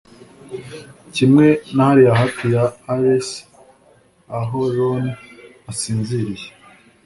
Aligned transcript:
Kimwe 1.15 1.47
na 1.73 1.83
hariya 1.87 2.13
hafi 2.21 2.45
ya 2.55 2.63
Arles 2.93 3.29
aho 4.37 4.57
Rhône 4.73 5.11
asinziriye 5.71 6.47